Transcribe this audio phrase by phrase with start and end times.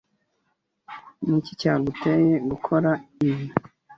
[1.27, 2.89] Ni iki cyaguteye gukora
[3.27, 3.45] ibi?